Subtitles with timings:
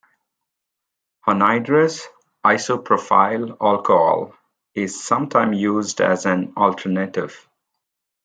[1.27, 2.01] Anhydrous
[2.43, 4.33] isopropyl alcohol
[4.73, 7.47] is sometimes used as an alternative.